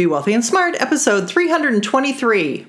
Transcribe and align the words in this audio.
Be 0.00 0.06
Wealthy 0.06 0.32
and 0.32 0.42
Smart, 0.42 0.80
episode 0.80 1.28
323. 1.28 2.66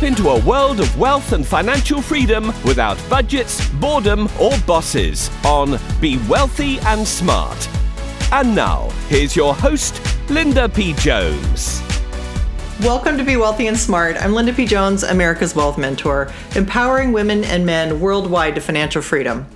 Step 0.00 0.08
into 0.08 0.30
a 0.30 0.40
world 0.46 0.80
of 0.80 0.98
wealth 0.98 1.34
and 1.34 1.46
financial 1.46 2.00
freedom 2.00 2.46
without 2.64 2.96
budgets, 3.10 3.68
boredom, 3.72 4.30
or 4.40 4.56
bosses 4.60 5.30
on 5.44 5.78
Be 6.00 6.18
Wealthy 6.26 6.78
and 6.86 7.06
Smart. 7.06 7.68
And 8.32 8.54
now, 8.54 8.88
here's 9.08 9.36
your 9.36 9.54
host, 9.54 10.00
Linda 10.30 10.70
P. 10.70 10.94
Jones. 10.94 11.82
Welcome 12.80 13.18
to 13.18 13.24
Be 13.24 13.36
Wealthy 13.36 13.66
and 13.66 13.76
Smart. 13.76 14.16
I'm 14.16 14.32
Linda 14.32 14.54
P. 14.54 14.64
Jones, 14.64 15.02
America's 15.02 15.54
Wealth 15.54 15.76
Mentor, 15.76 16.32
empowering 16.56 17.12
women 17.12 17.44
and 17.44 17.66
men 17.66 18.00
worldwide 18.00 18.54
to 18.54 18.62
financial 18.62 19.02
freedom. 19.02 19.46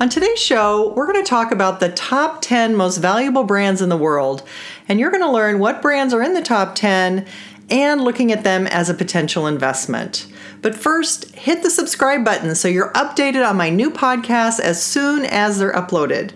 On 0.00 0.08
today's 0.08 0.42
show, 0.42 0.92
we're 0.96 1.06
going 1.06 1.22
to 1.22 1.30
talk 1.30 1.52
about 1.52 1.78
the 1.78 1.88
top 1.92 2.42
10 2.42 2.74
most 2.74 2.96
valuable 2.96 3.44
brands 3.44 3.80
in 3.80 3.90
the 3.90 3.96
world, 3.96 4.42
and 4.88 4.98
you're 4.98 5.12
going 5.12 5.22
to 5.22 5.30
learn 5.30 5.60
what 5.60 5.80
brands 5.80 6.12
are 6.12 6.20
in 6.20 6.34
the 6.34 6.42
top 6.42 6.74
10 6.74 7.24
and 7.70 8.02
looking 8.02 8.30
at 8.32 8.44
them 8.44 8.66
as 8.66 8.90
a 8.90 8.94
potential 8.94 9.46
investment. 9.46 10.26
But 10.62 10.74
first, 10.74 11.34
hit 11.34 11.62
the 11.62 11.70
subscribe 11.70 12.24
button 12.24 12.54
so 12.54 12.68
you're 12.68 12.92
updated 12.92 13.48
on 13.48 13.56
my 13.56 13.70
new 13.70 13.90
podcasts 13.90 14.60
as 14.60 14.82
soon 14.82 15.24
as 15.24 15.58
they're 15.58 15.72
uploaded. 15.72 16.32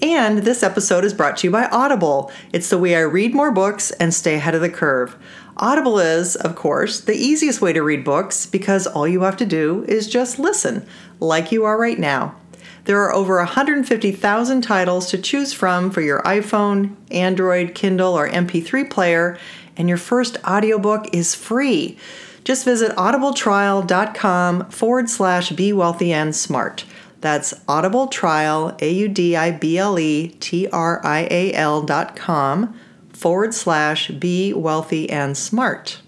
And 0.00 0.38
this 0.38 0.62
episode 0.62 1.04
is 1.04 1.14
brought 1.14 1.38
to 1.38 1.48
you 1.48 1.50
by 1.50 1.66
Audible. 1.66 2.30
It's 2.52 2.70
the 2.70 2.78
way 2.78 2.94
I 2.94 3.00
read 3.00 3.34
more 3.34 3.50
books 3.50 3.90
and 3.92 4.14
stay 4.14 4.36
ahead 4.36 4.54
of 4.54 4.60
the 4.60 4.68
curve. 4.68 5.16
Audible 5.56 5.98
is, 5.98 6.36
of 6.36 6.54
course, 6.54 7.00
the 7.00 7.16
easiest 7.16 7.60
way 7.60 7.72
to 7.72 7.82
read 7.82 8.04
books 8.04 8.46
because 8.46 8.86
all 8.86 9.08
you 9.08 9.22
have 9.22 9.36
to 9.38 9.46
do 9.46 9.84
is 9.88 10.06
just 10.06 10.38
listen, 10.38 10.86
like 11.18 11.50
you 11.50 11.64
are 11.64 11.76
right 11.76 11.98
now. 11.98 12.36
There 12.84 13.02
are 13.02 13.12
over 13.12 13.36
150,000 13.38 14.62
titles 14.62 15.10
to 15.10 15.18
choose 15.18 15.52
from 15.52 15.90
for 15.90 16.00
your 16.00 16.22
iPhone, 16.22 16.94
Android, 17.10 17.74
Kindle, 17.74 18.16
or 18.16 18.28
MP3 18.28 18.88
player, 18.88 19.36
and 19.78 19.88
your 19.88 19.96
first 19.96 20.36
audiobook 20.44 21.14
is 21.14 21.34
free. 21.34 21.96
Just 22.44 22.64
visit 22.64 22.92
audibletrial.com 22.96 24.70
forward 24.70 25.08
slash 25.08 25.50
be 25.50 25.72
wealthy 25.72 26.12
and 26.12 26.34
smart. 26.34 26.84
That's 27.20 27.54
audibletrial, 27.64 28.80
A 28.82 28.92
U 28.92 29.08
D 29.08 29.36
I 29.36 29.50
B 29.50 29.78
L 29.78 29.98
E 29.98 30.28
T 30.40 30.68
R 30.68 31.00
I 31.04 31.26
A 31.30 31.52
L 31.54 31.82
dot 31.82 32.16
com 32.16 32.78
forward 33.12 33.54
slash 33.54 34.08
be 34.08 34.52
wealthy 34.52 35.10
and 35.10 35.36
smart. 35.36 36.00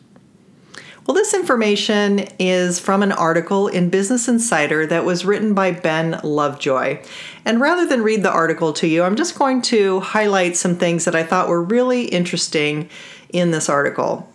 Well, 1.07 1.15
this 1.17 1.35
information 1.35 2.21
is 2.39 2.79
from 2.79 3.03
an 3.03 3.11
article 3.11 3.67
in 3.67 3.91
Business 3.91 4.29
Insider 4.29 4.87
that 4.87 5.05
was 5.05 5.25
written 5.25 5.55
by 5.55 5.73
Ben 5.73 6.21
Lovejoy. 6.23 7.03
And 7.45 7.61
rather 7.61 7.85
than 7.85 8.05
read 8.05 8.23
the 8.23 8.31
article 8.31 8.73
to 8.75 8.87
you, 8.87 9.03
I'm 9.03 9.17
just 9.17 9.37
going 9.37 9.61
to 9.63 9.99
highlight 10.01 10.57
some 10.57 10.77
things 10.77 11.07
that 11.07 11.17
I 11.17 11.25
thought 11.25 11.49
were 11.49 11.65
really 11.65 12.05
interesting 12.05 12.89
in 13.33 13.51
this 13.51 13.69
article. 13.69 14.31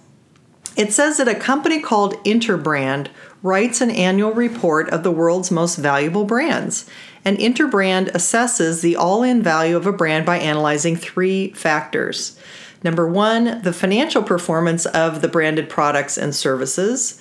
It 0.76 0.92
says 0.92 1.18
that 1.18 1.28
a 1.28 1.36
company 1.36 1.80
called 1.80 2.16
Interbrand 2.26 3.08
writes 3.42 3.80
an 3.80 3.92
annual 3.92 4.34
report 4.34 4.90
of 4.90 5.04
the 5.04 5.12
world's 5.12 5.52
most 5.52 5.78
valuable 5.78 6.26
brands. 6.26 6.90
And 7.24 7.38
Interbrand 7.38 8.12
assesses 8.12 8.82
the 8.82 8.96
all 8.96 9.24
in 9.24 9.42
value 9.42 9.78
of 9.78 9.88
a 9.88 9.94
brand 9.94 10.26
by 10.26 10.38
analyzing 10.38 10.96
three 10.96 11.52
factors. 11.54 12.38
Number 12.84 13.08
one, 13.08 13.62
the 13.62 13.74
financial 13.74 14.22
performance 14.22 14.86
of 14.86 15.22
the 15.22 15.28
branded 15.28 15.70
products 15.70 16.18
and 16.18 16.36
services. 16.36 17.20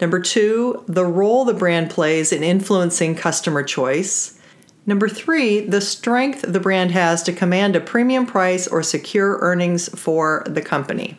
Number 0.00 0.18
two, 0.18 0.82
the 0.88 1.06
role 1.06 1.44
the 1.44 1.54
brand 1.54 1.90
plays 1.90 2.32
in 2.32 2.42
influencing 2.42 3.14
customer 3.14 3.62
choice. 3.62 4.40
Number 4.86 5.08
three, 5.08 5.60
the 5.60 5.80
strength 5.80 6.44
the 6.46 6.60
brand 6.60 6.90
has 6.90 7.22
to 7.24 7.32
command 7.32 7.74
a 7.74 7.80
premium 7.80 8.26
price 8.26 8.66
or 8.66 8.82
secure 8.82 9.38
earnings 9.40 9.88
for 9.88 10.44
the 10.46 10.62
company. 10.62 11.16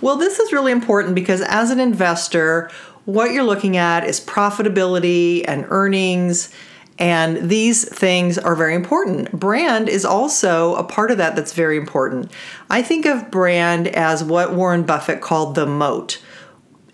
Well, 0.00 0.16
this 0.16 0.38
is 0.38 0.52
really 0.52 0.72
important 0.72 1.14
because 1.14 1.42
as 1.42 1.70
an 1.70 1.80
investor, 1.80 2.70
what 3.04 3.32
you're 3.32 3.42
looking 3.42 3.76
at 3.76 4.04
is 4.04 4.20
profitability 4.20 5.44
and 5.46 5.66
earnings. 5.68 6.52
And 7.00 7.48
these 7.48 7.88
things 7.88 8.38
are 8.38 8.56
very 8.56 8.74
important. 8.74 9.30
Brand 9.32 9.88
is 9.88 10.04
also 10.04 10.74
a 10.74 10.82
part 10.82 11.10
of 11.10 11.18
that 11.18 11.36
that's 11.36 11.52
very 11.52 11.76
important. 11.76 12.32
I 12.68 12.82
think 12.82 13.06
of 13.06 13.30
brand 13.30 13.86
as 13.88 14.24
what 14.24 14.52
Warren 14.52 14.82
Buffett 14.82 15.20
called 15.20 15.54
the 15.54 15.66
moat. 15.66 16.20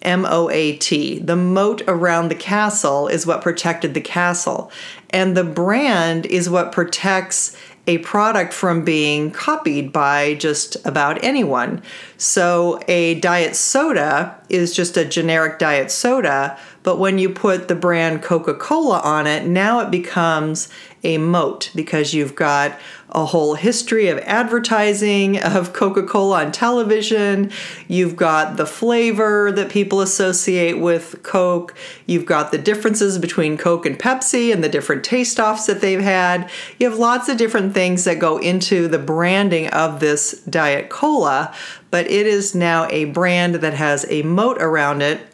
M 0.03 0.27
O 0.28 0.50
A 0.50 0.77
T. 0.77 1.19
The 1.19 1.37
moat 1.37 1.81
around 1.88 2.28
the 2.28 2.34
castle 2.34 3.09
is 3.09 3.27
what 3.27 3.41
protected 3.41 3.94
the 3.94 4.03
castle. 4.03 4.71
And 5.15 5.37
the 5.37 5.45
brand 5.45 6.27
is 6.27 6.51
what 6.51 6.73
protects 6.73 7.57
a 7.87 7.99
product 7.99 8.53
from 8.53 8.85
being 8.85 9.31
copied 9.31 9.93
by 9.93 10.35
just 10.35 10.77
about 10.85 11.23
anyone. 11.23 11.83
So 12.17 12.81
a 12.89 13.21
diet 13.21 13.55
soda 13.55 14.37
is 14.49 14.75
just 14.75 14.97
a 14.97 15.05
generic 15.05 15.61
diet 15.61 15.93
soda, 15.93 16.59
but 16.84 16.99
when 16.99 17.19
you 17.19 17.31
put 17.31 17.67
the 17.67 17.75
brand 17.75 18.22
Coca 18.22 18.55
Cola 18.55 19.00
on 19.00 19.27
it, 19.27 19.47
now 19.47 19.81
it 19.81 19.91
becomes 19.91 20.69
a 21.03 21.19
moat 21.19 21.71
because 21.75 22.15
you've 22.15 22.34
got 22.34 22.78
a 23.09 23.25
whole 23.25 23.55
history 23.55 24.09
of 24.09 24.19
advertising 24.19 25.39
of 25.43 25.72
Coca 25.72 26.03
Cola 26.03 26.45
on 26.45 26.53
television. 26.53 27.50
You've 27.89 28.17
got 28.17 28.59
the 28.59 28.67
flavor 28.67 29.50
that 29.53 29.71
people 29.71 30.03
associate 30.03 30.78
with 30.78 31.22
Coke. 31.22 31.75
You've 32.06 32.27
got 32.27 32.53
the 32.53 32.59
differences 32.59 33.19
between 33.19 33.56
Coke 33.56 33.87
and 33.87 33.99
Pepsi 33.99 34.53
and 34.53 34.62
the 34.62 34.69
different 34.69 35.05
taste 35.05 35.41
offs 35.41 35.66
that 35.66 35.81
they've 35.81 36.03
had. 36.03 36.51
You 36.78 36.91
have 36.91 36.99
lots 36.99 37.31
of 37.31 37.39
different 37.39 37.72
things 37.72 38.05
that 38.05 38.19
go 38.19 38.37
into 38.37 38.89
the 38.89 38.99
branding 38.99 39.69
of 39.69 40.01
this 40.01 40.33
Diet 40.43 40.91
Cola, 40.91 41.55
but 41.91 42.11
it 42.11 42.27
is 42.27 42.55
now 42.55 42.87
a 42.91 43.06
brand 43.06 43.56
that 43.56 43.75
has 43.75 44.05
a 44.11 44.22
moat 44.22 44.59
around 44.61 45.01
it 45.01 45.34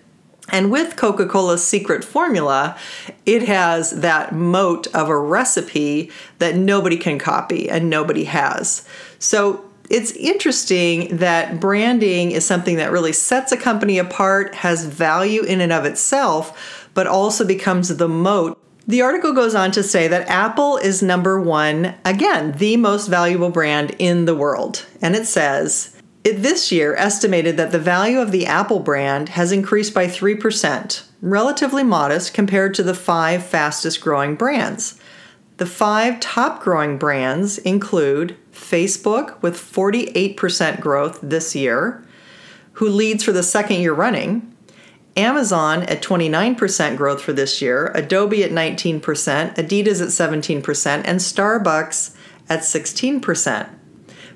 and 0.53 0.71
with 0.71 0.97
Coca 0.97 1.27
Cola's 1.27 1.67
secret 1.67 2.05
formula, 2.05 2.77
it 3.27 3.43
has 3.43 3.91
that 3.91 4.35
moat 4.35 4.87
of 4.95 5.09
a 5.09 5.19
recipe 5.19 6.11
that 6.39 6.57
nobody 6.57 6.97
can 6.97 7.19
copy 7.19 7.69
and 7.69 7.91
nobody 7.91 8.25
has. 8.25 8.87
So 9.19 9.65
it's 9.91 10.13
interesting 10.13 11.17
that 11.17 11.59
branding 11.59 12.31
is 12.31 12.47
something 12.47 12.77
that 12.77 12.93
really 12.93 13.13
sets 13.13 13.51
a 13.51 13.57
company 13.57 13.99
apart, 13.99 14.55
has 14.57 14.85
value 14.85 15.43
in 15.43 15.61
and 15.61 15.73
of 15.73 15.85
itself, 15.85 16.89
but 16.95 17.07
also 17.07 17.45
becomes 17.45 17.89
the 17.97 18.09
moat. 18.09 18.57
The 18.87 19.03
article 19.03 19.33
goes 19.33 19.55
on 19.55 19.73
to 19.73 19.83
say 19.83 20.09
that 20.09 20.29
Apple 20.29 20.77
is 20.77 21.03
number 21.03 21.41
one, 21.41 21.95
again, 22.05 22.53
the 22.53 22.77
most 22.77 23.09
valuable 23.09 23.51
brand 23.51 23.95
in 23.99 24.25
the 24.25 24.35
world. 24.35 24.87
And 25.03 25.15
it 25.15 25.27
says, 25.27 25.90
it 26.23 26.43
this 26.43 26.71
year 26.71 26.95
estimated 26.97 27.57
that 27.57 27.73
the 27.73 27.79
value 27.79 28.21
of 28.21 28.31
the 28.31 28.47
Apple 28.47 28.81
brand 28.81 29.31
has 29.31 29.53
increased 29.53 29.95
by 29.95 30.07
3%, 30.07 31.03
relatively 31.23 31.83
modest 31.83 32.35
compared 32.35 32.75
to 32.75 32.83
the 32.83 32.95
five 32.95 33.45
fastest 33.45 34.01
growing 34.01 34.35
brands. 34.35 35.01
The 35.57 35.67
five 35.67 36.21
top 36.21 36.63
growing 36.63 36.99
brands 36.99 37.59
include 37.59 38.37
Facebook 38.53 39.41
with 39.43 39.57
48% 39.57 40.81
growth 40.81 41.19
this 41.23 41.55
year, 41.55 42.05
who 42.75 42.89
leads 42.89 43.25
for 43.25 43.33
the 43.33 43.43
second 43.43 43.81
year 43.81 43.95
running, 43.95 44.55
Amazon 45.17 45.83
at 45.85 46.03
29% 46.03 46.97
growth 46.97 47.21
for 47.21 47.33
this 47.33 47.61
year, 47.61 47.91
Adobe 47.95 48.45
at 48.45 48.51
19%, 48.51 49.01
Adidas 49.01 50.01
at 50.01 50.33
17%, 50.33 51.03
and 51.05 51.21
Starbucks 51.21 52.17
at 52.49 52.61
16%. 52.61 53.69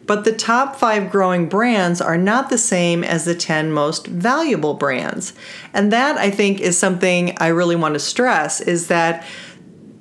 But 0.07 0.25
the 0.25 0.33
top 0.33 0.77
five 0.77 1.11
growing 1.11 1.49
brands 1.49 2.01
are 2.01 2.19
not 2.19 2.51
the 2.51 2.59
same 2.59 3.03
as 3.05 3.25
the 3.25 3.35
10 3.35 3.73
most 3.73 4.07
valuable 4.07 4.75
brands. 4.75 5.33
And 5.73 5.93
that 5.93 6.17
I 6.17 6.31
think 6.31 6.61
is 6.61 6.79
something 6.79 7.37
I 7.39 7.49
really 7.49 7.77
want 7.77 7.95
to 7.95 8.01
stress 8.01 8.61
is 8.61 8.89
that 8.89 9.25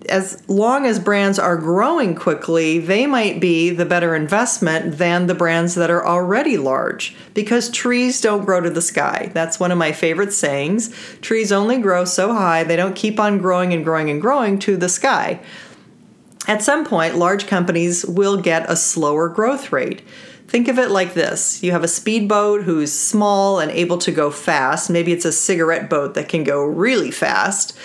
as 0.09 0.43
long 0.49 0.85
as 0.85 0.99
brands 0.99 1.39
are 1.39 1.55
growing 1.57 2.15
quickly, 2.15 2.79
they 2.79 3.07
might 3.07 3.39
be 3.39 3.69
the 3.69 3.85
better 3.85 4.15
investment 4.15 4.97
than 4.97 5.27
the 5.27 5.35
brands 5.35 5.75
that 5.75 5.89
are 5.89 6.05
already 6.05 6.57
large 6.57 7.15
because 7.33 7.69
trees 7.69 8.19
don't 8.19 8.45
grow 8.45 8.59
to 8.59 8.69
the 8.69 8.81
sky. 8.81 9.31
That's 9.33 9.59
one 9.59 9.71
of 9.71 9.77
my 9.77 9.91
favorite 9.91 10.33
sayings. 10.33 10.93
Trees 11.21 11.51
only 11.51 11.77
grow 11.79 12.05
so 12.05 12.33
high, 12.33 12.63
they 12.63 12.75
don't 12.75 12.95
keep 12.95 13.19
on 13.19 13.37
growing 13.37 13.73
and 13.73 13.83
growing 13.83 14.09
and 14.09 14.21
growing 14.21 14.59
to 14.59 14.75
the 14.75 14.89
sky 14.89 15.39
at 16.47 16.61
some 16.61 16.85
point, 16.85 17.15
large 17.15 17.47
companies 17.47 18.05
will 18.05 18.37
get 18.37 18.69
a 18.69 18.75
slower 18.75 19.29
growth 19.29 19.71
rate. 19.71 20.01
Think 20.47 20.67
of 20.67 20.77
it 20.77 20.91
like 20.91 21.13
this 21.13 21.63
you 21.63 21.71
have 21.71 21.83
a 21.83 21.87
speedboat 21.87 22.63
who's 22.63 22.91
small 22.91 23.59
and 23.59 23.71
able 23.71 23.97
to 23.99 24.11
go 24.11 24.29
fast. 24.29 24.89
Maybe 24.89 25.11
it's 25.11 25.25
a 25.25 25.31
cigarette 25.31 25.89
boat 25.89 26.13
that 26.15 26.29
can 26.29 26.43
go 26.43 26.63
really 26.63 27.11
fast. 27.11 27.77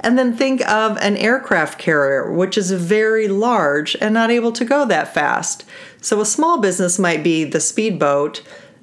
And 0.00 0.18
then 0.18 0.36
think 0.36 0.68
of 0.68 0.96
an 0.98 1.16
aircraft 1.16 1.78
carrier, 1.78 2.32
which 2.32 2.58
is 2.58 2.72
very 2.72 3.28
large 3.28 3.96
and 4.00 4.12
not 4.12 4.30
able 4.30 4.52
to 4.52 4.64
go 4.64 4.84
that 4.86 5.14
fast. 5.14 5.64
So 6.00 6.20
a 6.20 6.26
small 6.26 6.58
business 6.58 6.98
might 6.98 7.22
be 7.22 7.44
the 7.44 7.60
speedboat, 7.60 8.42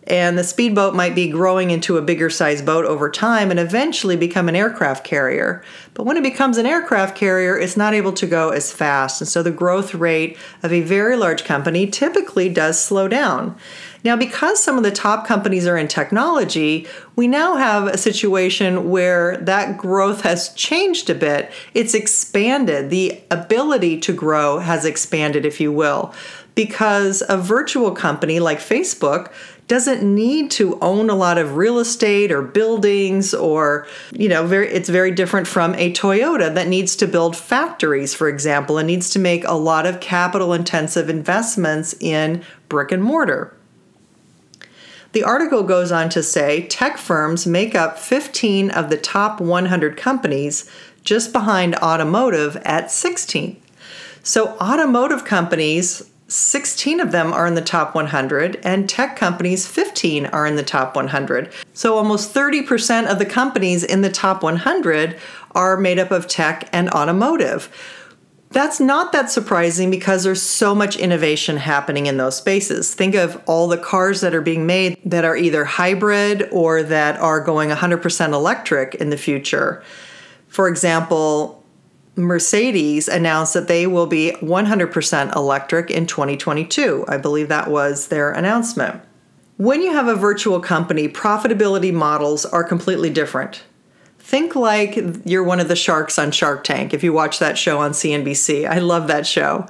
and 0.09 0.37
the 0.37 0.43
speedboat 0.43 0.95
might 0.95 1.13
be 1.13 1.29
growing 1.29 1.69
into 1.69 1.97
a 1.97 2.01
bigger 2.01 2.29
size 2.29 2.61
boat 2.61 2.85
over 2.85 3.09
time 3.11 3.51
and 3.51 3.59
eventually 3.59 4.15
become 4.15 4.49
an 4.49 4.55
aircraft 4.55 5.03
carrier. 5.03 5.63
But 5.93 6.05
when 6.05 6.17
it 6.17 6.23
becomes 6.23 6.57
an 6.57 6.65
aircraft 6.65 7.15
carrier, 7.15 7.57
it's 7.57 7.77
not 7.77 7.93
able 7.93 8.13
to 8.13 8.25
go 8.25 8.49
as 8.49 8.71
fast. 8.71 9.21
And 9.21 9.27
so 9.27 9.43
the 9.43 9.51
growth 9.51 9.93
rate 9.93 10.37
of 10.63 10.73
a 10.73 10.81
very 10.81 11.15
large 11.15 11.43
company 11.43 11.85
typically 11.85 12.49
does 12.49 12.83
slow 12.83 13.07
down. 13.07 13.55
Now, 14.03 14.15
because 14.15 14.63
some 14.63 14.77
of 14.77 14.83
the 14.83 14.91
top 14.91 15.27
companies 15.27 15.67
are 15.67 15.77
in 15.77 15.89
technology, 15.89 16.87
we 17.15 17.27
now 17.27 17.57
have 17.57 17.87
a 17.87 17.97
situation 17.97 18.89
where 18.89 19.37
that 19.37 19.77
growth 19.77 20.21
has 20.21 20.53
changed 20.53 21.09
a 21.09 21.15
bit. 21.15 21.51
It's 21.73 21.93
expanded. 21.93 22.89
The 22.89 23.19
ability 23.29 23.99
to 23.99 24.13
grow 24.13 24.59
has 24.59 24.85
expanded, 24.85 25.45
if 25.45 25.59
you 25.59 25.71
will, 25.73 26.13
because 26.59 27.23
a 27.29 27.37
virtual 27.37 27.91
company 27.91 28.37
like 28.37 28.59
Facebook 28.59 29.31
doesn't 29.69 30.03
need 30.03 30.51
to 30.51 30.77
own 30.81 31.09
a 31.09 31.15
lot 31.15 31.37
of 31.37 31.55
real 31.55 31.79
estate 31.79 32.33
or 32.33 32.41
buildings 32.41 33.33
or 33.33 33.87
you 34.11 34.27
know 34.27 34.45
very 34.45 34.67
it's 34.67 34.89
very 34.89 35.09
different 35.09 35.47
from 35.47 35.73
a 35.75 35.93
Toyota 35.93 36.53
that 36.53 36.67
needs 36.67 36.97
to 36.97 37.07
build 37.07 37.37
factories 37.37 38.13
for 38.13 38.27
example 38.27 38.77
and 38.77 38.87
needs 38.87 39.09
to 39.11 39.19
make 39.19 39.45
a 39.45 39.53
lot 39.53 39.85
of 39.85 40.01
capital 40.01 40.51
intensive 40.51 41.09
investments 41.09 41.95
in 42.01 42.43
brick 42.67 42.91
and 42.91 43.01
mortar. 43.01 43.55
The 45.13 45.23
article 45.23 45.63
goes 45.63 45.93
on 45.93 46.09
to 46.09 46.21
say 46.21 46.67
tech 46.67 46.97
firms 46.97 47.47
make 47.47 47.73
up 47.73 47.97
15 47.97 48.69
of 48.69 48.89
the 48.89 48.97
top 48.97 49.39
100 49.39 49.95
companies, 49.95 50.69
just 51.05 51.31
behind 51.31 51.75
automotive 51.75 52.57
at 52.57 52.91
16. 52.91 53.55
So, 54.21 54.49
automotive 54.57 55.23
companies, 55.23 56.11
16 56.29 56.99
of 56.99 57.11
them 57.11 57.33
are 57.33 57.47
in 57.47 57.55
the 57.55 57.61
top 57.61 57.95
100, 57.95 58.59
and 58.63 58.87
tech 58.87 59.15
companies, 59.15 59.67
15 59.67 60.27
are 60.27 60.45
in 60.45 60.55
the 60.55 60.63
top 60.63 60.95
100. 60.95 61.51
So, 61.73 61.97
almost 61.97 62.33
30% 62.33 63.07
of 63.07 63.17
the 63.17 63.25
companies 63.25 63.83
in 63.83 64.01
the 64.01 64.11
top 64.11 64.43
100 64.43 65.17
are 65.55 65.75
made 65.75 65.97
up 65.97 66.11
of 66.11 66.27
tech 66.27 66.69
and 66.71 66.89
automotive. 66.91 67.69
That's 68.51 68.79
not 68.79 69.11
that 69.11 69.29
surprising 69.29 69.91
because 69.91 70.23
there's 70.23 70.41
so 70.41 70.73
much 70.73 70.97
innovation 70.97 71.57
happening 71.57 72.05
in 72.05 72.17
those 72.17 72.37
spaces. 72.37 72.93
Think 72.93 73.15
of 73.15 73.41
all 73.47 73.67
the 73.67 73.77
cars 73.77 74.21
that 74.21 74.33
are 74.33 74.41
being 74.41 74.65
made 74.65 74.99
that 75.05 75.25
are 75.25 75.35
either 75.35 75.65
hybrid 75.65 76.47
or 76.51 76.81
that 76.83 77.19
are 77.19 77.41
going 77.41 77.69
100% 77.69 78.33
electric 78.33 78.95
in 78.95 79.09
the 79.09 79.17
future. 79.17 79.83
For 80.47 80.67
example, 80.67 81.58
Mercedes 82.19 83.07
announced 83.07 83.53
that 83.53 83.67
they 83.67 83.87
will 83.87 84.07
be 84.07 84.35
100% 84.41 85.35
electric 85.35 85.89
in 85.89 86.05
2022. 86.05 87.05
I 87.07 87.17
believe 87.17 87.47
that 87.47 87.69
was 87.69 88.09
their 88.09 88.31
announcement. 88.31 89.01
When 89.57 89.81
you 89.81 89.91
have 89.91 90.07
a 90.07 90.15
virtual 90.15 90.59
company, 90.59 91.07
profitability 91.07 91.93
models 91.93 92.45
are 92.45 92.63
completely 92.63 93.09
different. 93.09 93.63
Think 94.19 94.55
like 94.55 94.99
you're 95.25 95.43
one 95.43 95.59
of 95.59 95.69
the 95.69 95.75
sharks 95.75 96.19
on 96.19 96.31
Shark 96.31 96.63
Tank 96.63 96.93
if 96.93 97.03
you 97.03 97.11
watch 97.11 97.39
that 97.39 97.57
show 97.57 97.79
on 97.79 97.91
CNBC. 97.91 98.69
I 98.69 98.79
love 98.79 99.07
that 99.07 99.25
show. 99.25 99.65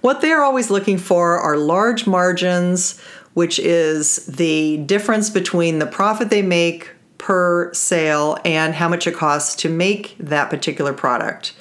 What 0.00 0.20
they're 0.20 0.44
always 0.44 0.70
looking 0.70 0.98
for 0.98 1.38
are 1.38 1.56
large 1.56 2.06
margins, 2.06 3.00
which 3.34 3.58
is 3.58 4.26
the 4.26 4.78
difference 4.78 5.30
between 5.30 5.78
the 5.78 5.86
profit 5.86 6.30
they 6.30 6.42
make 6.42 6.90
per 7.18 7.72
sale 7.72 8.36
and 8.44 8.74
how 8.74 8.88
much 8.88 9.06
it 9.06 9.14
costs 9.14 9.54
to 9.62 9.68
make 9.68 10.16
that 10.18 10.50
particular 10.50 10.92
product. 10.92 11.54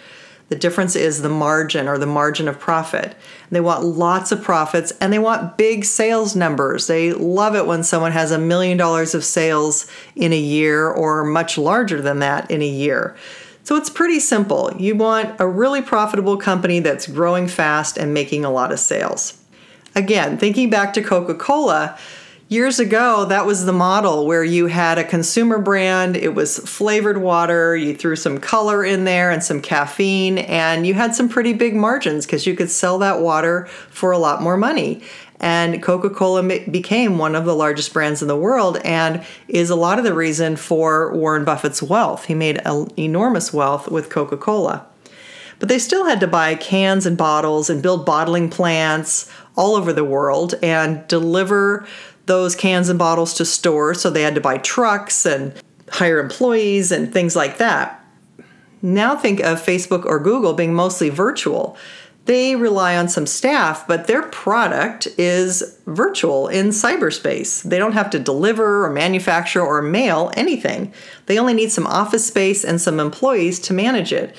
The 0.51 0.57
difference 0.57 0.97
is 0.97 1.21
the 1.21 1.29
margin 1.29 1.87
or 1.87 1.97
the 1.97 2.05
margin 2.05 2.49
of 2.49 2.59
profit. 2.59 3.15
They 3.49 3.61
want 3.61 3.85
lots 3.85 4.33
of 4.33 4.43
profits 4.43 4.91
and 4.99 5.13
they 5.13 5.17
want 5.17 5.55
big 5.55 5.85
sales 5.85 6.35
numbers. 6.35 6.87
They 6.87 7.13
love 7.13 7.55
it 7.55 7.65
when 7.65 7.85
someone 7.85 8.11
has 8.11 8.31
a 8.31 8.37
million 8.37 8.77
dollars 8.77 9.15
of 9.15 9.23
sales 9.23 9.89
in 10.13 10.33
a 10.33 10.37
year 10.37 10.89
or 10.89 11.23
much 11.23 11.57
larger 11.57 12.01
than 12.01 12.19
that 12.19 12.51
in 12.51 12.61
a 12.61 12.67
year. 12.67 13.15
So 13.63 13.77
it's 13.77 13.89
pretty 13.89 14.19
simple. 14.19 14.73
You 14.77 14.93
want 14.93 15.39
a 15.39 15.47
really 15.47 15.81
profitable 15.81 16.35
company 16.35 16.81
that's 16.81 17.07
growing 17.07 17.47
fast 17.47 17.95
and 17.95 18.13
making 18.13 18.43
a 18.43 18.51
lot 18.51 18.73
of 18.73 18.79
sales. 18.81 19.41
Again, 19.95 20.37
thinking 20.37 20.69
back 20.69 20.91
to 20.95 21.01
Coca 21.01 21.33
Cola, 21.33 21.97
years 22.51 22.81
ago, 22.81 23.23
that 23.23 23.45
was 23.45 23.63
the 23.63 23.71
model 23.71 24.27
where 24.27 24.43
you 24.43 24.67
had 24.67 24.97
a 24.97 25.05
consumer 25.05 25.57
brand, 25.57 26.17
it 26.17 26.35
was 26.35 26.59
flavored 26.59 27.17
water, 27.17 27.77
you 27.77 27.95
threw 27.95 28.17
some 28.17 28.37
color 28.37 28.83
in 28.83 29.05
there 29.05 29.31
and 29.31 29.41
some 29.41 29.61
caffeine, 29.61 30.37
and 30.37 30.85
you 30.85 30.93
had 30.93 31.15
some 31.15 31.29
pretty 31.29 31.53
big 31.53 31.73
margins 31.73 32.25
because 32.25 32.45
you 32.45 32.53
could 32.53 32.69
sell 32.69 32.97
that 32.97 33.21
water 33.21 33.67
for 33.89 34.11
a 34.11 34.17
lot 34.17 34.41
more 34.41 34.57
money. 34.57 35.01
And 35.39 35.81
Coca 35.81 36.09
Cola 36.09 36.43
became 36.69 37.17
one 37.17 37.35
of 37.35 37.45
the 37.45 37.55
largest 37.55 37.93
brands 37.93 38.21
in 38.21 38.27
the 38.27 38.35
world 38.35 38.77
and 38.83 39.25
is 39.47 39.69
a 39.69 39.75
lot 39.75 39.97
of 39.97 40.03
the 40.03 40.13
reason 40.13 40.57
for 40.57 41.15
Warren 41.15 41.45
Buffett's 41.45 41.81
wealth. 41.81 42.25
He 42.25 42.35
made 42.35 42.59
enormous 42.97 43.53
wealth 43.53 43.89
with 43.89 44.09
Coca 44.09 44.35
Cola. 44.35 44.85
But 45.57 45.69
they 45.69 45.79
still 45.79 46.05
had 46.05 46.19
to 46.19 46.27
buy 46.27 46.55
cans 46.55 47.05
and 47.05 47.15
bottles 47.15 47.69
and 47.69 47.83
build 47.83 48.03
bottling 48.05 48.49
plants 48.49 49.31
all 49.55 49.75
over 49.75 49.93
the 49.93 50.03
world 50.03 50.55
and 50.63 51.07
deliver 51.07 51.85
those 52.31 52.55
cans 52.55 52.87
and 52.87 52.97
bottles 52.97 53.33
to 53.33 53.43
store, 53.43 53.93
so 53.93 54.09
they 54.09 54.21
had 54.21 54.35
to 54.35 54.41
buy 54.41 54.57
trucks 54.57 55.25
and 55.25 55.53
hire 55.89 56.17
employees 56.17 56.89
and 56.89 57.11
things 57.11 57.35
like 57.35 57.57
that. 57.57 58.01
Now 58.81 59.17
think 59.17 59.41
of 59.41 59.61
Facebook 59.61 60.05
or 60.05 60.17
Google 60.17 60.53
being 60.53 60.73
mostly 60.73 61.09
virtual. 61.09 61.75
They 62.25 62.55
rely 62.55 62.95
on 62.95 63.09
some 63.09 63.27
staff, 63.27 63.85
but 63.85 64.07
their 64.07 64.23
product 64.23 65.09
is 65.17 65.77
virtual 65.87 66.47
in 66.47 66.67
cyberspace. 66.67 67.63
They 67.63 67.77
don't 67.77 67.91
have 67.91 68.09
to 68.11 68.19
deliver 68.19 68.85
or 68.85 68.89
manufacture 68.91 69.61
or 69.61 69.81
mail 69.81 70.31
anything. 70.37 70.93
They 71.25 71.37
only 71.37 71.53
need 71.53 71.73
some 71.73 71.85
office 71.85 72.25
space 72.25 72.63
and 72.63 72.79
some 72.79 73.01
employees 73.01 73.59
to 73.59 73.73
manage 73.73 74.13
it. 74.13 74.37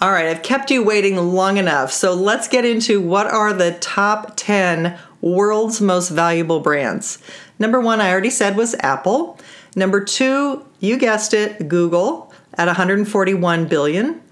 All 0.00 0.10
right, 0.10 0.26
I've 0.26 0.42
kept 0.42 0.70
you 0.70 0.82
waiting 0.82 1.16
long 1.16 1.58
enough. 1.58 1.92
So 1.92 2.14
let's 2.14 2.48
get 2.48 2.64
into 2.64 3.00
what 3.00 3.26
are 3.26 3.52
the 3.52 3.72
top 3.72 4.32
10 4.36 4.98
world's 5.26 5.80
most 5.80 6.10
valuable 6.10 6.60
brands. 6.60 7.18
Number 7.58 7.80
one, 7.80 8.00
I 8.00 8.10
already 8.10 8.30
said, 8.30 8.56
was 8.56 8.74
Apple. 8.80 9.38
Number 9.74 10.02
two, 10.04 10.66
you 10.80 10.96
guessed 10.96 11.34
it, 11.34 11.68
Google 11.68 12.32
at 12.54 12.66
141 12.66 13.66
billion. 13.66 14.22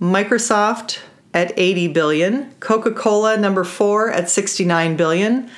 Microsoft 0.00 0.98
at 1.32 1.52
80 1.56 1.88
billion. 1.88 2.54
Coca-Cola 2.60 3.36
number 3.36 3.64
4 3.64 4.10
at 4.10 4.28
69 4.28 4.96
billion. 4.96 5.50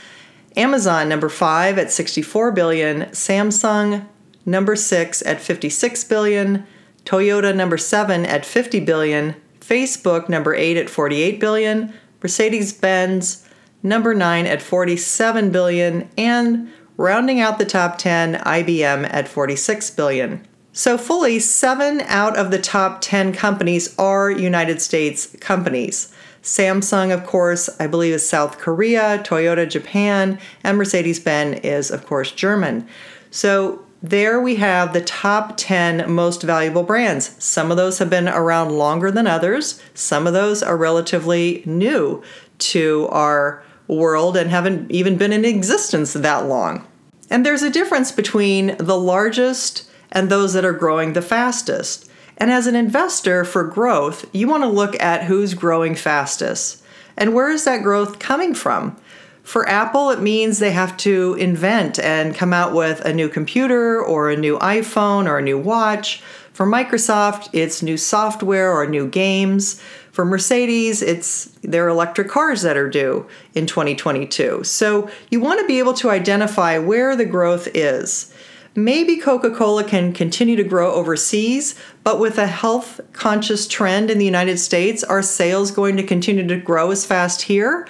Amazon 0.56 1.08
number 1.08 1.28
5 1.28 1.78
at 1.78 1.90
64 1.90 2.52
billion. 2.52 3.02
Samsung 3.06 4.06
number 4.46 4.76
6 4.76 5.22
at 5.22 5.40
56 5.40 6.04
billion. 6.04 6.66
Toyota 7.04 7.54
number 7.54 7.76
7 7.76 8.24
at 8.24 8.46
50 8.46 8.80
billion. 8.80 9.34
Facebook 9.60 10.28
number 10.28 10.54
8 10.54 10.76
at 10.76 10.90
48 10.90 11.40
billion. 11.40 11.92
Mercedes-Benz 12.22 13.43
number 13.84 14.14
9 14.14 14.46
at 14.46 14.62
47 14.62 15.50
billion 15.50 16.08
and 16.18 16.72
rounding 16.96 17.38
out 17.38 17.58
the 17.58 17.64
top 17.64 17.98
10 17.98 18.34
IBM 18.34 19.08
at 19.12 19.28
46 19.28 19.90
billion. 19.90 20.44
So 20.72 20.98
fully 20.98 21.38
7 21.38 22.00
out 22.00 22.36
of 22.36 22.50
the 22.50 22.58
top 22.58 23.00
10 23.00 23.32
companies 23.32 23.96
are 23.96 24.30
United 24.30 24.82
States 24.82 25.36
companies. 25.38 26.12
Samsung, 26.42 27.14
of 27.14 27.24
course, 27.24 27.70
I 27.78 27.86
believe 27.86 28.14
is 28.14 28.28
South 28.28 28.58
Korea, 28.58 29.22
Toyota 29.24 29.68
Japan, 29.68 30.38
and 30.62 30.76
Mercedes-Benz 30.76 31.60
is 31.62 31.90
of 31.90 32.06
course 32.06 32.32
German. 32.32 32.88
So 33.30 33.84
there 34.02 34.40
we 34.40 34.56
have 34.56 34.92
the 34.92 35.00
top 35.00 35.54
10 35.56 36.10
most 36.12 36.42
valuable 36.42 36.82
brands. 36.82 37.42
Some 37.42 37.70
of 37.70 37.76
those 37.76 37.98
have 37.98 38.10
been 38.10 38.28
around 38.28 38.72
longer 38.72 39.10
than 39.10 39.26
others. 39.26 39.82
Some 39.94 40.26
of 40.26 40.34
those 40.34 40.62
are 40.62 40.76
relatively 40.76 41.62
new 41.64 42.22
to 42.58 43.08
our 43.10 43.63
world 43.88 44.36
and 44.36 44.50
haven't 44.50 44.90
even 44.90 45.16
been 45.16 45.32
in 45.32 45.44
existence 45.44 46.12
that 46.12 46.46
long. 46.46 46.86
And 47.30 47.44
there's 47.44 47.62
a 47.62 47.70
difference 47.70 48.12
between 48.12 48.76
the 48.78 48.98
largest 48.98 49.90
and 50.12 50.28
those 50.28 50.52
that 50.52 50.64
are 50.64 50.72
growing 50.72 51.12
the 51.12 51.22
fastest. 51.22 52.08
And 52.36 52.50
as 52.50 52.66
an 52.66 52.76
investor 52.76 53.44
for 53.44 53.64
growth, 53.64 54.26
you 54.32 54.48
want 54.48 54.62
to 54.62 54.68
look 54.68 55.00
at 55.00 55.24
who's 55.24 55.54
growing 55.54 55.94
fastest 55.94 56.82
and 57.16 57.34
where 57.34 57.50
is 57.50 57.64
that 57.64 57.82
growth 57.82 58.18
coming 58.18 58.54
from. 58.54 58.96
For 59.42 59.68
Apple, 59.68 60.10
it 60.10 60.20
means 60.20 60.58
they 60.58 60.72
have 60.72 60.96
to 60.98 61.34
invent 61.38 61.98
and 61.98 62.34
come 62.34 62.52
out 62.52 62.72
with 62.72 63.00
a 63.04 63.12
new 63.12 63.28
computer 63.28 64.02
or 64.02 64.30
a 64.30 64.36
new 64.36 64.58
iPhone 64.58 65.28
or 65.28 65.38
a 65.38 65.42
new 65.42 65.58
watch. 65.58 66.22
For 66.52 66.66
Microsoft, 66.66 67.50
it's 67.52 67.82
new 67.82 67.98
software 67.98 68.72
or 68.72 68.86
new 68.86 69.06
games. 69.06 69.82
For 70.14 70.24
Mercedes, 70.24 71.02
it's 71.02 71.46
their 71.62 71.88
electric 71.88 72.28
cars 72.28 72.62
that 72.62 72.76
are 72.76 72.88
due 72.88 73.26
in 73.52 73.66
2022. 73.66 74.62
So 74.62 75.10
you 75.28 75.40
want 75.40 75.58
to 75.58 75.66
be 75.66 75.80
able 75.80 75.94
to 75.94 76.08
identify 76.08 76.78
where 76.78 77.16
the 77.16 77.24
growth 77.24 77.66
is. 77.74 78.32
Maybe 78.76 79.16
Coca 79.16 79.50
Cola 79.50 79.82
can 79.82 80.12
continue 80.12 80.54
to 80.54 80.62
grow 80.62 80.92
overseas, 80.92 81.74
but 82.04 82.20
with 82.20 82.38
a 82.38 82.46
health 82.46 83.00
conscious 83.12 83.66
trend 83.66 84.08
in 84.08 84.18
the 84.18 84.24
United 84.24 84.58
States, 84.58 85.02
are 85.02 85.20
sales 85.20 85.72
going 85.72 85.96
to 85.96 86.04
continue 86.04 86.46
to 86.46 86.60
grow 86.60 86.92
as 86.92 87.04
fast 87.04 87.42
here? 87.42 87.88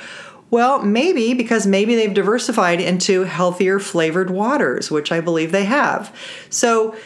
Well, 0.50 0.82
maybe 0.82 1.34
because 1.34 1.66
maybe 1.66 1.94
they've 1.94 2.14
diversified 2.14 2.80
into 2.80 3.24
healthier 3.24 3.78
flavored 3.78 4.30
waters, 4.30 4.90
which 4.90 5.12
I 5.12 5.20
believe 5.20 5.52
they 5.52 5.64
have. 5.64 6.16
So 6.48 6.96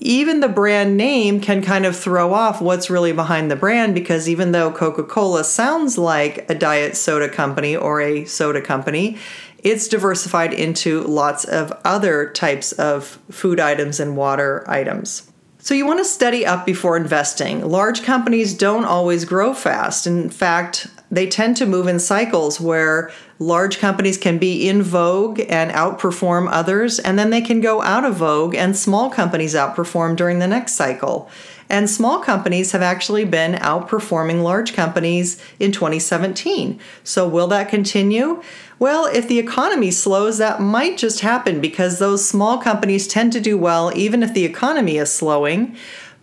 even 0.00 0.40
the 0.40 0.48
brand 0.48 0.96
name 0.96 1.40
can 1.40 1.60
kind 1.60 1.84
of 1.84 1.96
throw 1.96 2.32
off 2.32 2.60
what's 2.60 2.88
really 2.88 3.12
behind 3.12 3.50
the 3.50 3.56
brand 3.56 3.94
because 3.94 4.28
even 4.28 4.52
though 4.52 4.70
Coca 4.70 5.02
Cola 5.02 5.42
sounds 5.42 5.98
like 5.98 6.48
a 6.48 6.54
diet 6.54 6.96
soda 6.96 7.28
company 7.28 7.74
or 7.74 8.00
a 8.00 8.24
soda 8.24 8.60
company, 8.60 9.18
it's 9.58 9.88
diversified 9.88 10.52
into 10.52 11.02
lots 11.02 11.44
of 11.44 11.72
other 11.84 12.30
types 12.30 12.72
of 12.72 13.18
food 13.30 13.58
items 13.58 13.98
and 13.98 14.16
water 14.16 14.64
items. 14.68 15.30
So 15.58 15.74
you 15.74 15.84
want 15.84 15.98
to 15.98 16.04
study 16.04 16.46
up 16.46 16.64
before 16.64 16.96
investing. 16.96 17.68
Large 17.68 18.04
companies 18.04 18.54
don't 18.54 18.84
always 18.84 19.24
grow 19.24 19.52
fast. 19.52 20.06
In 20.06 20.30
fact, 20.30 20.86
they 21.10 21.26
tend 21.26 21.56
to 21.56 21.66
move 21.66 21.88
in 21.88 21.98
cycles 21.98 22.60
where 22.60 23.10
large 23.38 23.78
companies 23.78 24.18
can 24.18 24.38
be 24.38 24.68
in 24.68 24.82
vogue 24.82 25.40
and 25.48 25.70
outperform 25.70 26.48
others, 26.50 26.98
and 26.98 27.18
then 27.18 27.30
they 27.30 27.40
can 27.40 27.60
go 27.60 27.82
out 27.82 28.04
of 28.04 28.16
vogue 28.16 28.54
and 28.54 28.76
small 28.76 29.10
companies 29.10 29.54
outperform 29.54 30.16
during 30.16 30.38
the 30.38 30.46
next 30.46 30.74
cycle. 30.74 31.30
And 31.70 31.90
small 31.90 32.20
companies 32.20 32.72
have 32.72 32.80
actually 32.80 33.26
been 33.26 33.52
outperforming 33.52 34.42
large 34.42 34.72
companies 34.72 35.40
in 35.60 35.70
2017. 35.70 36.80
So, 37.04 37.28
will 37.28 37.46
that 37.48 37.68
continue? 37.68 38.42
Well, 38.78 39.06
if 39.06 39.28
the 39.28 39.38
economy 39.38 39.90
slows, 39.90 40.38
that 40.38 40.60
might 40.60 40.96
just 40.96 41.20
happen 41.20 41.60
because 41.60 41.98
those 41.98 42.26
small 42.26 42.58
companies 42.58 43.06
tend 43.06 43.32
to 43.34 43.40
do 43.40 43.58
well 43.58 43.92
even 43.94 44.22
if 44.22 44.32
the 44.32 44.44
economy 44.44 44.96
is 44.96 45.12
slowing. 45.12 45.76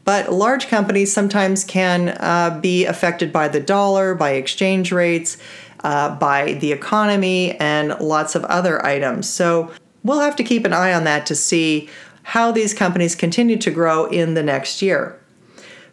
But 0.03 0.31
large 0.31 0.67
companies 0.67 1.11
sometimes 1.11 1.63
can 1.63 2.09
uh, 2.19 2.59
be 2.61 2.85
affected 2.85 3.33
by 3.33 3.47
the 3.47 3.59
dollar, 3.59 4.13
by 4.13 4.31
exchange 4.31 4.91
rates, 4.91 5.37
uh, 5.83 6.15
by 6.15 6.53
the 6.53 6.71
economy, 6.71 7.55
and 7.59 7.99
lots 7.99 8.35
of 8.35 8.43
other 8.45 8.85
items. 8.85 9.29
So, 9.29 9.71
we'll 10.03 10.19
have 10.19 10.35
to 10.35 10.43
keep 10.43 10.65
an 10.65 10.73
eye 10.73 10.93
on 10.93 11.03
that 11.05 11.25
to 11.27 11.35
see 11.35 11.89
how 12.23 12.51
these 12.51 12.73
companies 12.73 13.15
continue 13.15 13.57
to 13.57 13.71
grow 13.71 14.05
in 14.05 14.33
the 14.33 14.43
next 14.43 14.81
year. 14.81 15.19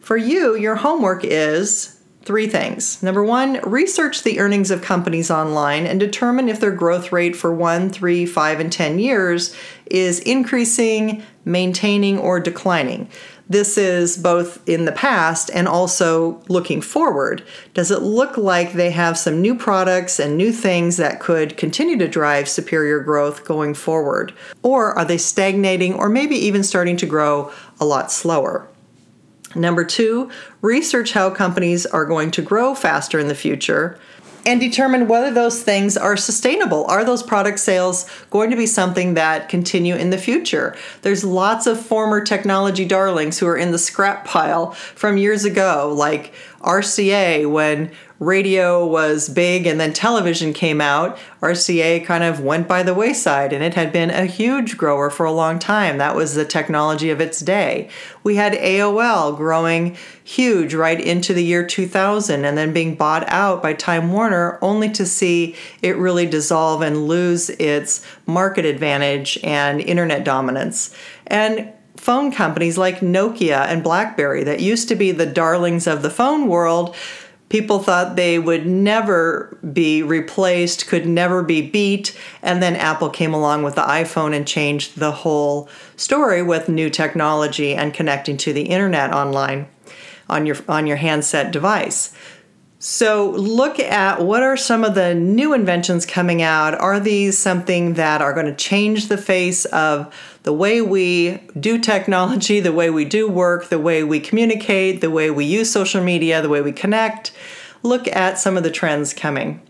For 0.01 0.17
you, 0.17 0.57
your 0.57 0.77
homework 0.77 1.25
is 1.25 1.99
three 2.25 2.47
things. 2.47 3.03
Number 3.03 3.25
one, 3.25 3.61
research 3.63 4.23
the 4.23 4.41
earnings 4.41 4.71
of 4.71 4.83
companies 4.83 5.31
online 5.31 5.87
and 5.87 5.99
determine 5.99 6.49
if 6.49 6.61
their 6.61 6.73
growth 6.73 7.13
rate 7.13 7.37
for 7.37 7.53
one, 7.53 7.91
three, 7.91 8.27
five, 8.27 8.61
and 8.61 8.73
10 8.73 8.99
years 8.99 9.55
is 9.87 10.21
increasing, 10.21 11.23
maintaining, 11.45 12.19
or 12.19 12.41
declining. 12.41 13.09
This 13.53 13.77
is 13.77 14.17
both 14.17 14.67
in 14.67 14.87
the 14.87 14.93
past 14.93 15.51
and 15.53 15.69
also 15.69 16.43
looking 16.49 16.81
forward. 16.81 17.45
Does 17.75 17.91
it 17.91 18.01
look 18.01 18.39
like 18.39 18.73
they 18.73 18.91
have 18.93 19.19
some 19.19 19.43
new 19.43 19.55
products 19.55 20.19
and 20.19 20.39
new 20.39 20.53
things 20.53 20.97
that 20.97 21.21
could 21.21 21.59
continue 21.59 21.99
to 21.99 22.09
drive 22.09 22.49
superior 22.49 23.01
growth 23.01 23.45
going 23.45 23.75
forward? 23.75 24.33
Or 24.63 24.99
are 24.99 25.05
they 25.05 25.19
stagnating 25.19 25.93
or 25.93 26.09
maybe 26.09 26.35
even 26.35 26.63
starting 26.63 26.97
to 26.97 27.05
grow 27.05 27.53
a 27.79 27.85
lot 27.85 28.11
slower? 28.11 28.67
Number 29.55 29.85
two, 29.85 30.31
research 30.63 31.13
how 31.13 31.29
companies 31.29 31.85
are 31.85 32.07
going 32.07 32.31
to 32.31 32.41
grow 32.41 32.75
faster 32.75 33.19
in 33.19 33.29
the 33.29 33.35
future 33.35 33.99
and 34.45 34.61
determine 34.61 35.09
whether 35.09 35.31
those 35.31 35.63
things 35.63 35.97
are 35.97 36.17
sustainable. 36.17 36.85
Are 36.87 37.05
those 37.05 37.23
product 37.23 37.59
sales 37.59 38.09
going 38.31 38.51
to 38.51 38.57
be 38.57 38.67
something 38.67 39.15
that 39.15 39.49
continue 39.49 39.95
in 39.95 40.11
the 40.11 40.19
future? 40.19 40.77
There's 41.03 41.25
lots 41.25 41.67
of 41.67 41.81
former 41.81 42.25
technology 42.25 42.85
darlings 42.85 43.39
who 43.39 43.47
are 43.47 43.57
in 43.57 43.73
the 43.73 43.79
scrap 43.79 44.25
pile 44.25 44.73
from 44.73 45.17
years 45.17 45.45
ago, 45.45 45.93
like 45.97 46.33
RCA 46.63 47.51
when 47.51 47.91
radio 48.23 48.87
was 48.87 49.29
big 49.29 49.67
and 49.67 49.81
then 49.81 49.93
television 49.93 50.53
came 50.53 50.81
out, 50.81 51.19
RCA 51.41 52.05
kind 52.05 52.23
of 52.23 52.41
went 52.41 52.69
by 52.69 52.83
the 52.85 52.95
wayside 52.95 53.53
and 53.53 53.65
it 53.65 53.75
had 53.75 53.93
been 53.93 54.11
a 54.11 54.27
huge 54.27 54.79
grower 54.79 55.11
for 55.11 55.27
a 55.27 55.33
long 55.33 55.59
time. 55.59 55.99
That 55.99 56.15
was 56.15 56.35
the 56.35 56.45
technology 56.45 57.11
of 57.11 57.21
its 57.21 57.41
day. 57.41 57.91
We 58.23 58.37
had 58.37 58.53
AOL 58.53 59.37
growing 59.37 59.97
huge 60.23 60.73
right 60.73 61.01
into 61.01 61.35
the 61.35 61.43
year 61.43 61.67
2000 61.67 62.45
and 62.45 62.57
then 62.57 62.73
being 62.73 62.95
bought 62.95 63.29
out 63.29 63.61
by 63.61 63.73
Time 63.73 64.13
Warner 64.13 64.59
only 64.63 64.89
to 64.91 65.05
see 65.05 65.57
it 65.83 65.97
really 65.97 66.27
dissolve 66.27 66.81
and 66.83 67.09
lose 67.09 67.51
its 67.51 68.07
market 68.27 68.65
advantage 68.65 69.37
and 69.43 69.81
internet 69.81 70.23
dominance. 70.23 70.95
And 71.27 71.73
phone 72.03 72.33
companies 72.33 72.77
like 72.77 72.99
Nokia 72.99 73.67
and 73.67 73.83
BlackBerry 73.83 74.43
that 74.45 74.61
used 74.61 74.89
to 74.89 74.97
be 74.97 75.13
the 75.13 75.27
darlings 75.27 75.87
of 75.87 76.03
the 76.03 76.11
phone 76.11 76.49
world 76.49 76.97
People 77.53 77.81
thought 77.81 78.17
they 78.17 78.39
would 78.39 78.67
never 78.67 79.59
be 79.75 80.03
replaced, 80.03 80.87
could 80.87 81.05
never 81.05 81.43
be 81.43 81.61
beat, 81.61 82.19
and 82.41 82.63
then 82.63 82.75
Apple 82.75 83.11
came 83.11 83.35
along 83.35 83.63
with 83.63 83.75
the 83.75 83.83
iPhone 83.83 84.35
and 84.35 84.49
changed 84.49 84.99
the 84.99 85.13
whole 85.13 85.69
story 85.95 86.43
with 86.43 86.71
new 86.71 86.89
technology 86.89 87.75
and 87.75 87.93
connecting 87.93 88.39
to 88.39 88.55
the 88.55 88.63
internet 88.63 89.13
online 89.13 89.67
on 90.31 90.47
your 90.47 90.57
on 90.67 90.87
your 90.87 90.97
handset 90.97 91.53
device. 91.53 92.17
So 92.85 93.31
look 93.31 93.79
at 93.79 94.23
what 94.23 94.43
are 94.43 94.57
some 94.57 94.83
of 94.83 94.97
the 94.97 95.15
new 95.15 95.55
inventions 95.55 96.05
coming 96.05 96.43
out. 96.43 96.75
Are 96.75 96.99
these 96.99 97.39
something 97.39 97.95
that 97.95 98.21
are 98.21 98.33
going 98.33 98.47
to 98.47 98.57
change 98.57 99.07
the 99.07 99.17
face 99.17 99.67
of 99.67 100.13
the 100.43 100.53
way 100.53 100.83
we 100.83 101.39
do 101.61 101.79
technology, 101.79 102.59
the 102.59 102.73
way 102.73 102.91
we 102.91 103.05
do 103.05 103.29
work, 103.29 103.69
the 103.69 103.79
way 103.79 104.03
we 104.03 104.19
communicate, 104.19 105.01
the 105.01 105.13
way 105.13 105.31
we 105.31 105.45
use 105.45 105.71
social 105.71 106.03
media, 106.03 106.43
the 106.43 106.49
way 106.49 106.61
we 106.61 106.73
connect? 106.73 107.31
Look 107.85 108.09
at 108.09 108.41
some 108.41 108.57
of 108.57 108.65
the 108.65 108.71
trends 108.73 109.15
coming. 109.15 109.63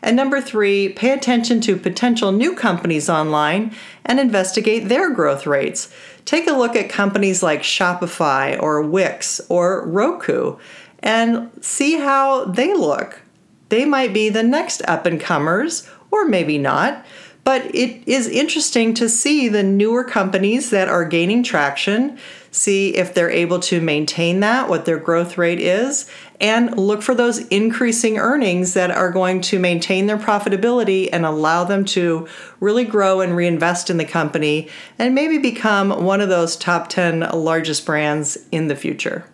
And 0.00 0.14
number 0.14 0.40
three, 0.40 0.88
pay 0.88 1.10
attention 1.10 1.60
to 1.62 1.76
potential 1.76 2.30
new 2.30 2.54
companies 2.54 3.08
online 3.10 3.74
and 4.04 4.20
investigate 4.20 4.88
their 4.88 5.10
growth 5.10 5.46
rates. 5.48 5.92
Take 6.24 6.48
a 6.48 6.52
look 6.52 6.76
at 6.76 6.88
companies 6.88 7.42
like 7.42 7.62
Shopify 7.62 8.60
or 8.62 8.82
Wix 8.82 9.40
or 9.48 9.84
Roku 9.84 10.58
and 11.02 11.50
see 11.60 11.98
how 11.98 12.44
they 12.44 12.74
look. 12.74 13.22
They 13.68 13.84
might 13.84 14.12
be 14.12 14.28
the 14.28 14.42
next 14.42 14.82
up 14.86 15.06
and 15.06 15.20
comers, 15.20 15.88
or 16.10 16.26
maybe 16.26 16.58
not. 16.58 17.04
But 17.44 17.74
it 17.74 18.06
is 18.06 18.28
interesting 18.28 18.94
to 18.94 19.08
see 19.08 19.48
the 19.48 19.64
newer 19.64 20.04
companies 20.04 20.70
that 20.70 20.86
are 20.86 21.04
gaining 21.04 21.42
traction, 21.42 22.18
see 22.52 22.94
if 22.94 23.14
they're 23.14 23.30
able 23.30 23.58
to 23.60 23.80
maintain 23.80 24.40
that, 24.40 24.68
what 24.68 24.84
their 24.84 24.98
growth 24.98 25.36
rate 25.36 25.58
is, 25.58 26.08
and 26.40 26.78
look 26.78 27.02
for 27.02 27.16
those 27.16 27.38
increasing 27.48 28.16
earnings 28.16 28.74
that 28.74 28.92
are 28.92 29.10
going 29.10 29.40
to 29.40 29.58
maintain 29.58 30.06
their 30.06 30.18
profitability 30.18 31.08
and 31.12 31.26
allow 31.26 31.64
them 31.64 31.84
to 31.86 32.28
really 32.60 32.84
grow 32.84 33.20
and 33.20 33.34
reinvest 33.34 33.90
in 33.90 33.96
the 33.96 34.04
company 34.04 34.68
and 34.98 35.12
maybe 35.12 35.38
become 35.38 36.04
one 36.04 36.20
of 36.20 36.28
those 36.28 36.56
top 36.56 36.88
10 36.88 37.20
largest 37.32 37.84
brands 37.84 38.38
in 38.52 38.68
the 38.68 38.76
future. 38.76 39.24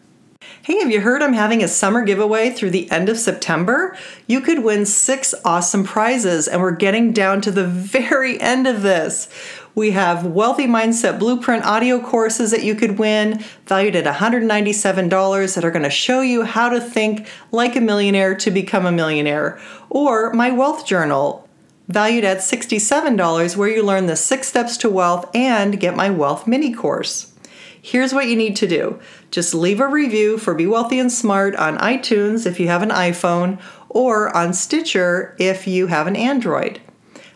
Hey, 0.62 0.78
have 0.80 0.90
you 0.90 1.00
heard 1.00 1.22
I'm 1.22 1.32
having 1.32 1.62
a 1.62 1.68
summer 1.68 2.02
giveaway 2.02 2.50
through 2.50 2.70
the 2.70 2.90
end 2.90 3.08
of 3.08 3.18
September? 3.18 3.96
You 4.26 4.40
could 4.40 4.62
win 4.62 4.84
six 4.84 5.34
awesome 5.44 5.84
prizes, 5.84 6.46
and 6.46 6.60
we're 6.60 6.72
getting 6.72 7.12
down 7.12 7.40
to 7.42 7.50
the 7.50 7.64
very 7.66 8.40
end 8.40 8.66
of 8.66 8.82
this. 8.82 9.28
We 9.74 9.92
have 9.92 10.26
Wealthy 10.26 10.66
Mindset 10.66 11.18
Blueprint 11.18 11.64
audio 11.64 12.00
courses 12.00 12.50
that 12.50 12.64
you 12.64 12.74
could 12.74 12.98
win, 12.98 13.44
valued 13.66 13.96
at 13.96 14.04
$197, 14.04 15.54
that 15.54 15.64
are 15.64 15.70
going 15.70 15.82
to 15.84 15.90
show 15.90 16.20
you 16.20 16.42
how 16.42 16.68
to 16.68 16.80
think 16.80 17.28
like 17.52 17.76
a 17.76 17.80
millionaire 17.80 18.34
to 18.34 18.50
become 18.50 18.86
a 18.86 18.92
millionaire. 18.92 19.60
Or 19.88 20.32
my 20.32 20.50
Wealth 20.50 20.84
Journal, 20.84 21.48
valued 21.86 22.24
at 22.24 22.38
$67, 22.38 23.56
where 23.56 23.68
you 23.68 23.82
learn 23.82 24.06
the 24.06 24.16
six 24.16 24.48
steps 24.48 24.76
to 24.78 24.90
wealth 24.90 25.30
and 25.34 25.80
get 25.80 25.96
my 25.96 26.10
Wealth 26.10 26.46
Mini 26.46 26.74
course. 26.74 27.32
Here's 27.80 28.12
what 28.12 28.26
you 28.26 28.36
need 28.36 28.56
to 28.56 28.66
do 28.66 29.00
just 29.30 29.54
leave 29.54 29.80
a 29.80 29.86
review 29.86 30.38
for 30.38 30.54
Be 30.54 30.66
Wealthy 30.66 30.98
and 30.98 31.12
Smart 31.12 31.54
on 31.56 31.78
iTunes 31.78 32.46
if 32.46 32.58
you 32.58 32.68
have 32.68 32.82
an 32.82 32.90
iPhone 32.90 33.60
or 33.88 34.34
on 34.36 34.52
Stitcher 34.52 35.36
if 35.38 35.66
you 35.66 35.86
have 35.86 36.06
an 36.06 36.16
Android. 36.16 36.80